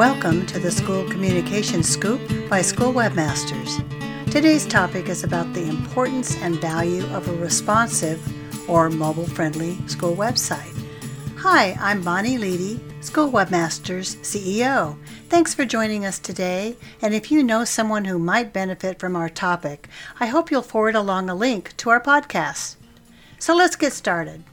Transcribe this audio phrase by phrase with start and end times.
[0.00, 3.84] Welcome to the School Communication Scoop by School Webmasters.
[4.30, 8.18] Today's topic is about the importance and value of a responsive
[8.66, 10.74] or mobile friendly school website.
[11.36, 14.96] Hi, I'm Bonnie Leedy, School Webmasters CEO.
[15.28, 19.28] Thanks for joining us today, and if you know someone who might benefit from our
[19.28, 19.86] topic,
[20.18, 22.76] I hope you'll forward along a link to our podcast.
[23.38, 24.44] So let's get started.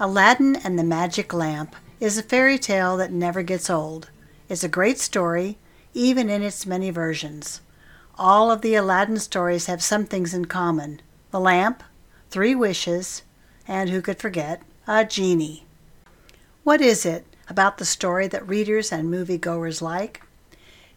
[0.00, 4.10] Aladdin and the Magic Lamp is a fairy tale that never gets old.
[4.50, 5.58] It's a great story,
[5.94, 7.60] even in its many versions.
[8.18, 11.84] All of the Aladdin stories have some things in common the lamp,
[12.30, 13.22] three wishes,
[13.68, 15.66] and who could forget, a genie.
[16.64, 20.22] What is it about the story that readers and moviegoers like?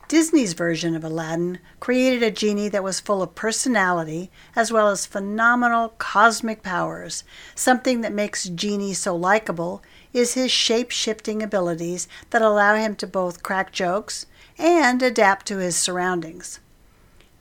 [0.10, 5.06] Disney's version of Aladdin created a genie that was full of personality as well as
[5.06, 7.24] phenomenal cosmic powers.
[7.56, 13.08] Something that makes Genie so likable is his shape shifting abilities that allow him to
[13.08, 14.26] both crack jokes
[14.58, 16.60] and adapt to his surroundings.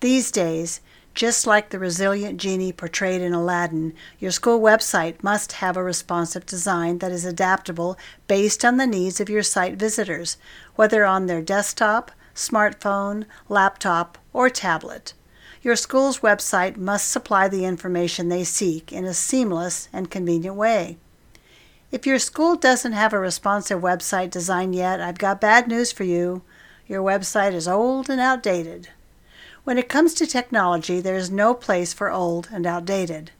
[0.00, 0.80] These days,
[1.14, 6.46] just like the resilient genie portrayed in Aladdin, your school website must have a responsive
[6.46, 10.38] design that is adaptable based on the needs of your site visitors,
[10.74, 15.14] whether on their desktop, smartphone, laptop, or tablet.
[15.62, 20.98] Your school's website must supply the information they seek in a seamless and convenient way.
[21.92, 26.04] If your school doesn't have a responsive website design yet, I've got bad news for
[26.04, 26.42] you.
[26.88, 28.88] Your website is old and outdated.
[29.64, 33.30] When it comes to technology, there is no place for old and outdated.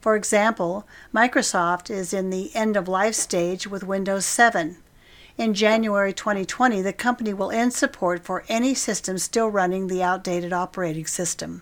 [0.00, 4.76] For example, Microsoft is in the end of life stage with Windows 7.
[5.38, 10.52] In January 2020, the company will end support for any system still running the outdated
[10.52, 11.60] operating system.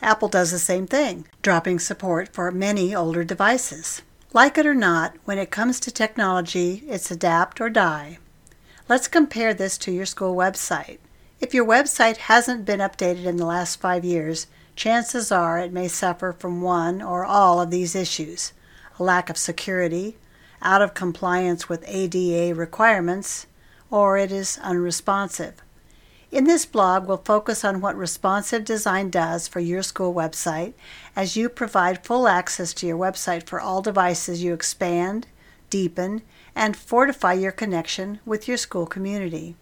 [0.00, 4.02] Apple does the same thing, dropping support for many older devices.
[4.32, 8.18] Like it or not, when it comes to technology, it's adapt or die.
[8.88, 10.98] Let's compare this to your school website.
[11.40, 15.88] If your website hasn't been updated in the last five years, chances are it may
[15.88, 18.52] suffer from one or all of these issues
[19.00, 20.16] a lack of security,
[20.62, 23.46] out of compliance with ADA requirements,
[23.90, 25.54] or it is unresponsive.
[26.30, 30.74] In this blog, we'll focus on what responsive design does for your school website
[31.16, 35.26] as you provide full access to your website for all devices you expand,
[35.70, 36.22] deepen,
[36.54, 39.56] and fortify your connection with your school community.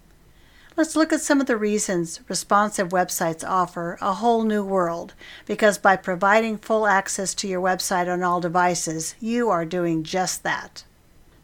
[0.77, 5.15] Let's look at some of the reasons responsive websites offer a whole new world
[5.47, 10.43] because by providing full access to your website on all devices, you are doing just
[10.45, 10.85] that.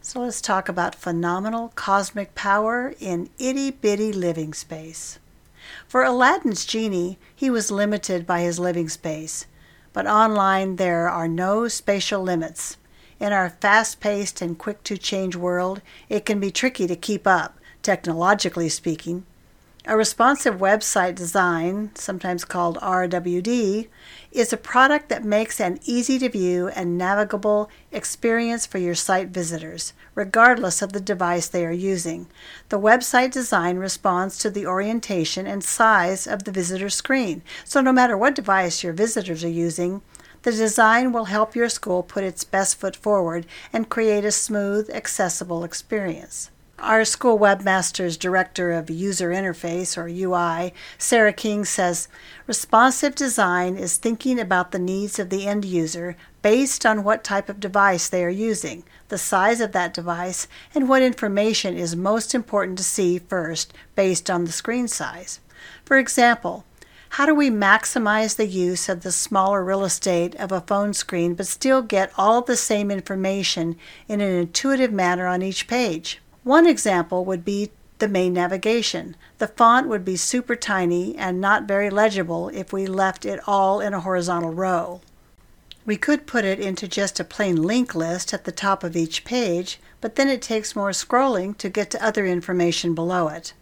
[0.07, 5.17] So let's talk about phenomenal cosmic power in itty bitty living space.
[5.87, 9.47] For Aladdin's genie, he was limited by his living space,
[9.93, 12.77] but online there are no spatial limits.
[13.19, 17.25] In our fast paced and quick to change world, it can be tricky to keep
[17.25, 19.25] up, technologically speaking.
[19.87, 23.87] A responsive website design, sometimes called RWD,
[24.31, 29.27] is a product that makes an easy to view and navigable experience for your site
[29.27, 32.25] visitors, regardless of the device they are using.
[32.69, 37.93] The website design responds to the orientation and size of the visitor screen, so no
[37.93, 40.01] matter what device your visitors are using,
[40.41, 44.89] the design will help your school put its best foot forward and create a smooth,
[44.89, 46.49] accessible experience.
[46.79, 52.09] Our school webmaster's director of user interface or UI, Sarah King says
[52.47, 57.47] responsive design is thinking about the needs of the end user based on what type
[57.47, 62.35] of device they are using, the size of that device, and what information is most
[62.35, 65.39] important to see first based on the screen size.
[65.85, 66.65] For example,
[67.11, 71.35] how do we maximize the use of the smaller real estate of a phone screen
[71.35, 73.77] but still get all the same information
[74.09, 76.19] in an intuitive manner on each page?
[76.45, 79.15] One example would be the main navigation.
[79.39, 83.81] The font would be super tiny and not very legible if we left it all
[83.81, 85.01] in a horizontal row.
[85.87, 89.25] We could put it into just a plain link list at the top of each
[89.25, 93.53] page, but then it takes more scrolling to get to other information below it.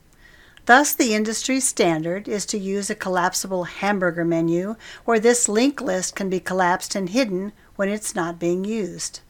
[0.66, 4.76] Thus, the industry standard is to use a collapsible hamburger menu
[5.06, 9.22] where this link list can be collapsed and hidden when it's not being used.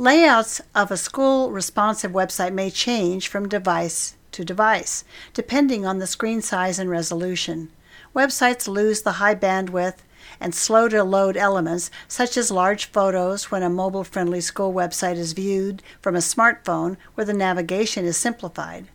[0.00, 5.04] Layouts of a school responsive website may change from device to device,
[5.34, 7.68] depending on the screen size and resolution.
[8.16, 9.96] Websites lose the high bandwidth
[10.40, 15.16] and slow to load elements, such as large photos when a mobile friendly school website
[15.16, 18.86] is viewed from a smartphone where the navigation is simplified.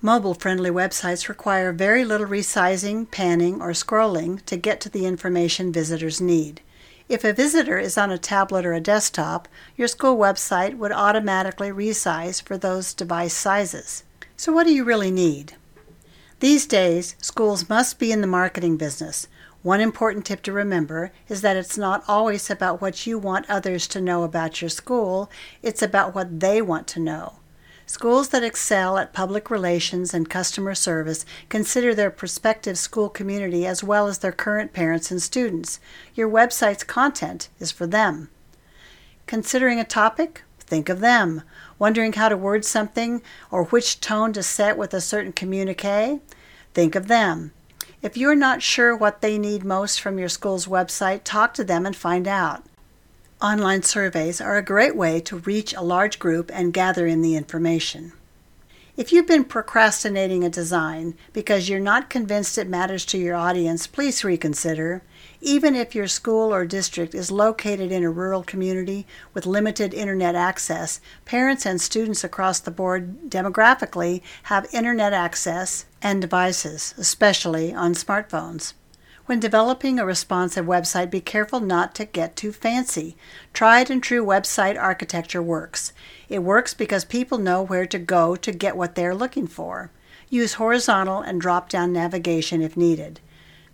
[0.00, 5.70] Mobile friendly websites require very little resizing, panning, or scrolling to get to the information
[5.70, 6.62] visitors need.
[7.08, 11.70] If a visitor is on a tablet or a desktop, your school website would automatically
[11.70, 14.04] resize for those device sizes.
[14.36, 15.54] So, what do you really need?
[16.40, 19.26] These days, schools must be in the marketing business.
[19.62, 23.88] One important tip to remember is that it's not always about what you want others
[23.88, 25.30] to know about your school,
[25.62, 27.37] it's about what they want to know.
[27.88, 33.82] Schools that excel at public relations and customer service consider their prospective school community as
[33.82, 35.80] well as their current parents and students.
[36.14, 38.28] Your website's content is for them.
[39.26, 40.42] Considering a topic?
[40.60, 41.40] Think of them.
[41.78, 46.20] Wondering how to word something or which tone to set with a certain communique?
[46.74, 47.52] Think of them.
[48.02, 51.86] If you're not sure what they need most from your school's website, talk to them
[51.86, 52.64] and find out.
[53.40, 57.36] Online surveys are a great way to reach a large group and gather in the
[57.36, 58.12] information.
[58.96, 63.86] If you've been procrastinating a design because you're not convinced it matters to your audience,
[63.86, 65.02] please reconsider.
[65.40, 70.34] Even if your school or district is located in a rural community with limited internet
[70.34, 77.94] access, parents and students across the board demographically have internet access and devices, especially on
[77.94, 78.72] smartphones.
[79.28, 83.14] When developing a responsive website, be careful not to get too fancy.
[83.52, 85.92] Tried and true website architecture works.
[86.30, 89.90] It works because people know where to go to get what they're looking for.
[90.30, 93.20] Use horizontal and drop down navigation if needed.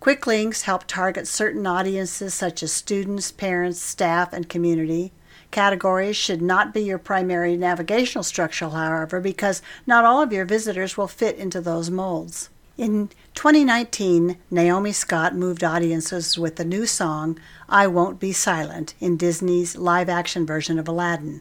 [0.01, 5.13] Quick links help target certain audiences such as students, parents, staff, and community.
[5.53, 10.97] Categories should not be your primary navigational structure, however, because not all of your visitors
[10.97, 12.51] will fit into those molds.
[12.77, 17.39] In 2019, Naomi Scott moved audiences with the new song,
[17.69, 21.41] I Won't Be Silent, in Disney's live action version of Aladdin.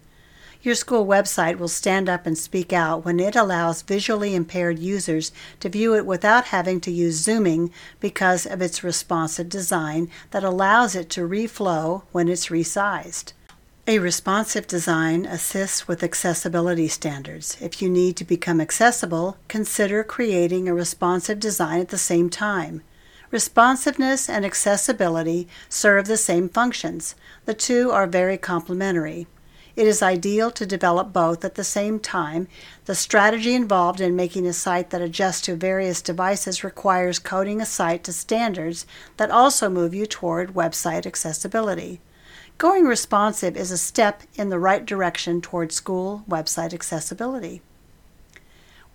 [0.61, 5.31] Your school website will stand up and speak out when it allows visually impaired users
[5.59, 10.93] to view it without having to use zooming because of its responsive design that allows
[10.93, 13.33] it to reflow when it's resized.
[13.85, 17.57] A responsive design assists with accessibility standards.
[17.59, 22.81] If you need to become accessible, consider creating a responsive design at the same time.
[23.29, 27.15] Responsiveness and accessibility serve the same functions.
[27.43, 29.27] The two are very complementary.
[29.75, 32.47] It is ideal to develop both at the same time.
[32.85, 37.65] The strategy involved in making a site that adjusts to various devices requires coding a
[37.65, 38.85] site to standards
[39.17, 41.99] that also move you toward website accessibility.
[42.63, 47.61] Going responsive is a step in the right direction toward school website accessibility.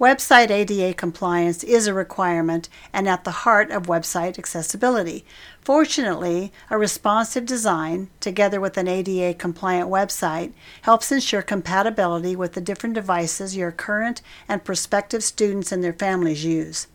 [0.01, 5.23] Website ADA compliance is a requirement and at the heart of website accessibility.
[5.61, 12.63] Fortunately, a responsive design, together with an ADA compliant website, helps ensure compatibility with the
[12.63, 16.87] different devices your current and prospective students and their families use.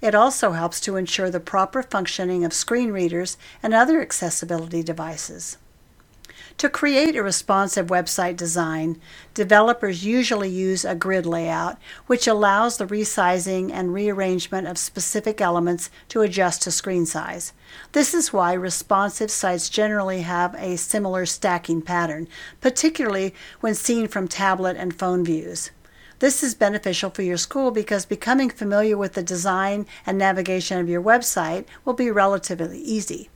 [0.00, 5.58] It also helps to ensure the proper functioning of screen readers and other accessibility devices.
[6.58, 9.00] To create a responsive website design,
[9.34, 15.90] developers usually use a grid layout, which allows the resizing and rearrangement of specific elements
[16.10, 17.52] to adjust to screen size.
[17.92, 22.28] This is why responsive sites generally have a similar stacking pattern,
[22.60, 25.70] particularly when seen from tablet and phone views.
[26.18, 30.88] This is beneficial for your school because becoming familiar with the design and navigation of
[30.88, 33.28] your website will be relatively easy.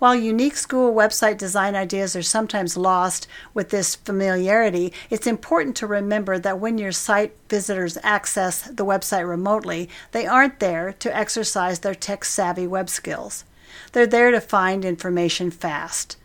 [0.00, 5.86] While unique school website design ideas are sometimes lost with this familiarity, it's important to
[5.86, 11.78] remember that when your site visitors access the website remotely, they aren't there to exercise
[11.78, 13.44] their tech savvy web skills.
[13.92, 16.16] They're there to find information fast.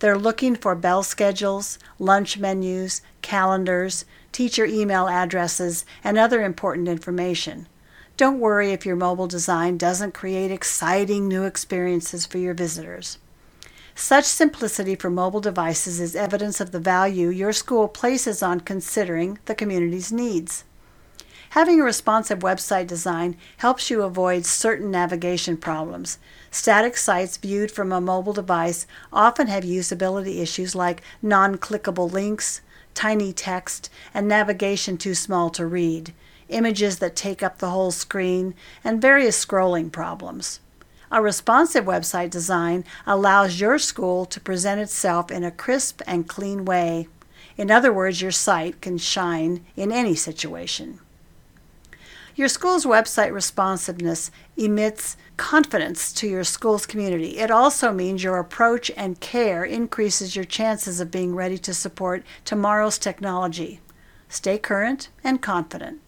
[0.00, 7.68] They're looking for bell schedules, lunch menus, calendars, teacher email addresses, and other important information.
[8.18, 13.16] Don't worry if your mobile design doesn't create exciting new experiences for your visitors.
[13.94, 19.38] Such simplicity for mobile devices is evidence of the value your school places on considering
[19.46, 20.64] the community's needs.
[21.50, 26.18] Having a responsive website design helps you avoid certain navigation problems.
[26.50, 32.60] Static sites viewed from a mobile device often have usability issues like non clickable links,
[32.94, 36.12] tiny text, and navigation too small to read
[36.52, 38.54] images that take up the whole screen,
[38.84, 40.60] and various scrolling problems.
[41.10, 46.64] A responsive website design allows your school to present itself in a crisp and clean
[46.64, 47.08] way.
[47.56, 51.00] In other words, your site can shine in any situation.
[52.34, 57.38] Your school's website responsiveness emits confidence to your school's community.
[57.38, 62.24] It also means your approach and care increases your chances of being ready to support
[62.46, 63.80] tomorrow's technology.
[64.30, 66.00] Stay current and confident.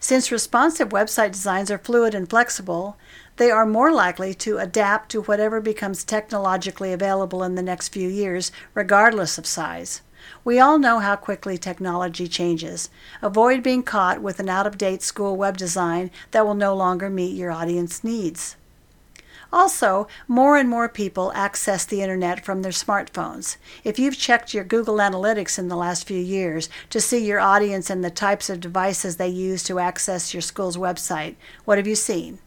[0.00, 2.96] Since responsive website designs are fluid and flexible,
[3.36, 8.08] they are more likely to adapt to whatever becomes technologically available in the next few
[8.08, 10.02] years, regardless of size.
[10.44, 12.90] We all know how quickly technology changes.
[13.22, 17.10] Avoid being caught with an out of date school web design that will no longer
[17.10, 18.56] meet your audience needs.
[19.52, 23.58] Also, more and more people access the internet from their smartphones.
[23.84, 27.90] If you've checked your Google Analytics in the last few years to see your audience
[27.90, 31.34] and the types of devices they use to access your school's website,
[31.66, 32.38] what have you seen?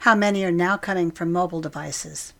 [0.00, 2.32] How many are now coming from mobile devices?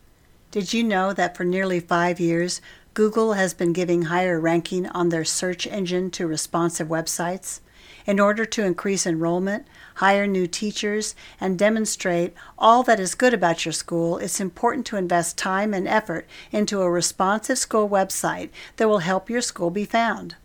[0.53, 2.61] Did you know that for nearly five years,
[2.95, 7.61] Google has been giving higher ranking on their search engine to responsive websites?
[8.07, 9.67] In order to increase enrollment,
[9.97, 14.97] hire new teachers, and demonstrate all that is good about your school, it's important to
[14.97, 19.85] invest time and effort into a responsive school website that will help your school be
[19.85, 20.37] found.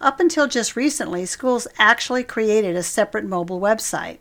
[0.00, 4.18] Up until just recently, schools actually created a separate mobile website.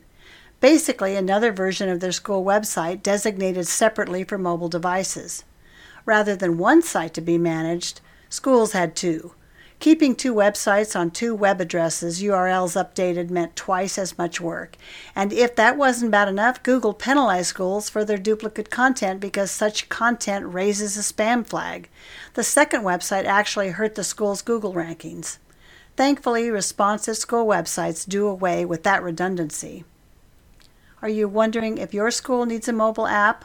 [0.60, 5.44] Basically, another version of their school website designated separately for mobile devices.
[6.06, 9.34] Rather than one site to be managed, schools had two
[9.84, 14.78] Keeping two websites on two web addresses, URLs updated, meant twice as much work.
[15.14, 19.90] And if that wasn't bad enough, Google penalized schools for their duplicate content because such
[19.90, 21.90] content raises a spam flag.
[22.36, 25.38] The second website actually hurt the school's Google rankings.
[25.98, 29.84] Thankfully, responsive school websites do away with that redundancy.
[31.02, 33.44] Are you wondering if your school needs a mobile app?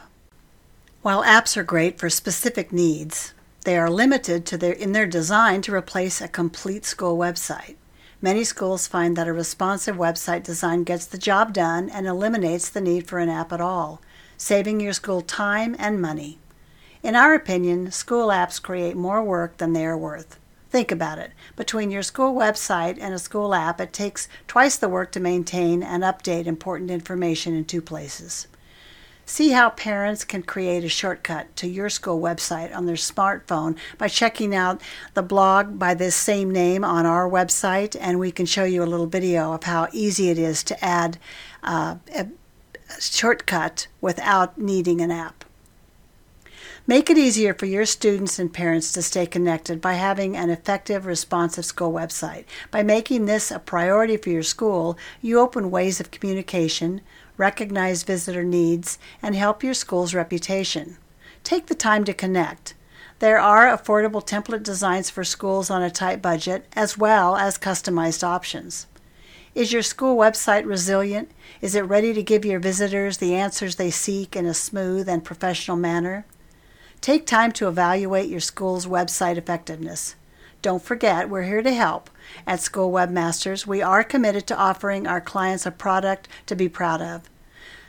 [1.01, 5.61] While apps are great for specific needs, they are limited to their, in their design
[5.63, 7.75] to replace a complete school website.
[8.21, 12.81] Many schools find that a responsive website design gets the job done and eliminates the
[12.81, 14.01] need for an app at all,
[14.37, 16.39] saving your school time and money.
[17.01, 20.37] In our opinion, school apps create more work than they are worth.
[20.69, 21.31] Think about it.
[21.55, 25.81] Between your school website and a school app, it takes twice the work to maintain
[25.81, 28.47] and update important information in two places.
[29.29, 34.07] See how parents can create a shortcut to your school website on their smartphone by
[34.07, 34.81] checking out
[35.13, 38.89] the blog by this same name on our website, and we can show you a
[38.89, 41.19] little video of how easy it is to add
[41.61, 42.25] uh, a
[42.99, 45.45] shortcut without needing an app.
[46.87, 51.05] Make it easier for your students and parents to stay connected by having an effective,
[51.05, 52.45] responsive school website.
[52.71, 57.01] By making this a priority for your school, you open ways of communication,
[57.39, 60.97] recognize visitor needs, and help your school's reputation.
[61.43, 62.75] Take the time to connect.
[63.19, 68.23] There are affordable template designs for schools on a tight budget, as well as customized
[68.23, 68.85] options.
[69.55, 71.31] Is your school website resilient?
[71.59, 75.23] Is it ready to give your visitors the answers they seek in a smooth and
[75.23, 76.25] professional manner?
[77.01, 80.15] Take time to evaluate your school's website effectiveness.
[80.61, 82.09] Don't forget, we're here to help.
[82.45, 87.01] At School Webmasters, we are committed to offering our clients a product to be proud
[87.01, 87.29] of.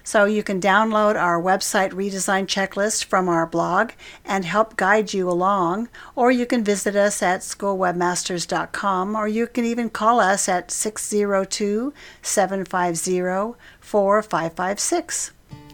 [0.02, 3.92] So you can download our website redesign checklist from our blog
[4.24, 9.64] and help guide you along, or you can visit us at schoolwebmasters.com, or you can
[9.64, 15.32] even call us at 602 750 4556.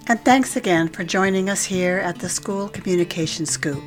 [0.08, 3.82] And thanks again for joining us here at the School Communication Scoop.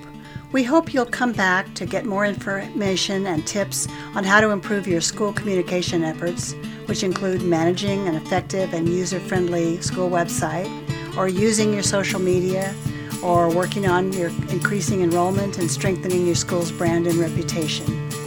[0.51, 4.88] We hope you'll come back to get more information and tips on how to improve
[4.88, 6.56] your school communication efforts,
[6.88, 10.68] which include managing an effective and user friendly school website,
[11.15, 12.74] or using your social media,
[13.22, 17.86] or working on your increasing enrollment and strengthening your school's brand and reputation.